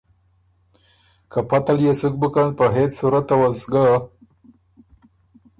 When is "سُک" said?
1.99-2.13